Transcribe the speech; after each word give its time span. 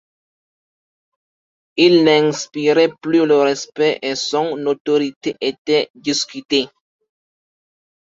Il 1.75 2.03
n’inspirait 2.03 2.91
plus 3.03 3.27
le 3.27 3.35
respect, 3.37 3.99
et 4.01 4.15
son 4.15 4.53
autorité 4.65 5.35
était 5.39 5.91
discutée. 5.93 6.69